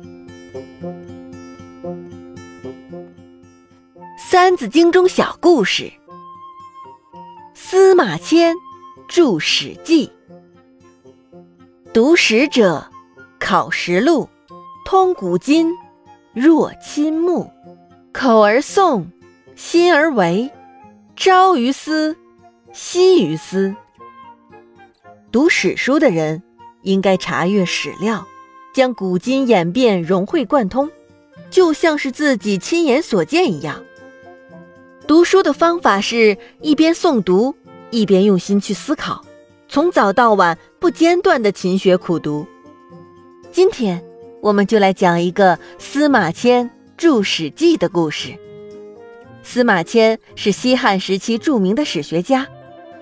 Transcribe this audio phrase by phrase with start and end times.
[4.19, 5.91] 三字经》中小故事：
[7.55, 8.55] 司马迁
[9.09, 10.09] 著《史记》，
[11.95, 12.91] 读史者
[13.39, 14.29] 考实录，
[14.85, 15.73] 通古今，
[16.35, 17.51] 若亲目，
[18.13, 19.07] 口而诵，
[19.57, 20.51] 心而为，
[21.17, 22.19] 朝于斯，
[22.73, 23.75] 夕于斯。
[25.33, 26.43] 读史书的人
[26.83, 28.27] 应该查阅史料，
[28.73, 30.91] 将古今演变融会贯通，
[31.51, 33.83] 就像是自己亲眼所见一样。
[35.07, 37.55] 读书的方法是一边诵读，
[37.91, 39.25] 一边用心去思考，
[39.69, 42.47] 从早到晚不间断的勤学苦读。
[43.51, 44.03] 今天，
[44.41, 48.39] 我们就来讲一个司马迁著《史记》的故事。
[49.43, 52.47] 司马迁是西汉时期著名的史学家，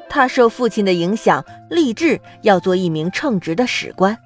[0.09, 4.17] 他受父亲的影响，立志要做一名称职的史官。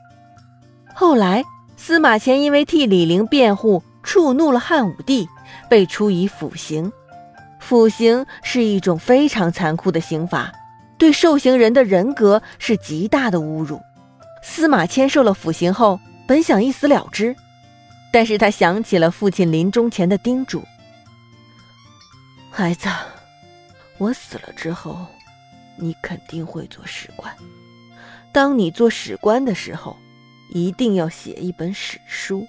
[0.95, 1.45] 后来，
[1.77, 5.29] 司马迁因为替李陵辩护，触怒了汉武帝，
[5.69, 6.93] 被处以腐刑。
[7.59, 10.53] 腐刑是一种非常残酷的刑罚，
[10.99, 13.81] 对受刑人的人格是极大的侮辱。
[14.43, 17.35] 司马迁受了腐刑后，本想一死了之，
[18.13, 20.63] 但是他想起了父亲临终前的叮嘱
[22.51, 22.89] ：“孩子，
[23.99, 25.07] 我死了之后，
[25.77, 27.33] 你肯定会做史官。
[28.33, 29.97] 当你做史官的时候，
[30.53, 32.47] 一定要写一本史书。”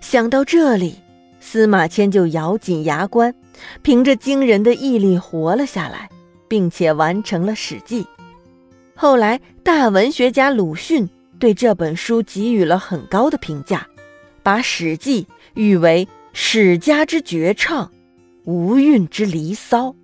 [0.00, 0.96] 想到这里。
[1.40, 3.32] 司马迁就咬紧牙关，
[3.80, 6.10] 凭着惊人的毅力活了下来，
[6.48, 8.02] 并且完成了《史记》。
[8.96, 13.86] 后来，大文学家鲁迅对这本书给予了很高的评价，
[14.42, 15.22] 把《史记》
[15.54, 17.90] 誉为史家之绝唱，
[18.44, 19.94] 无韵之离骚。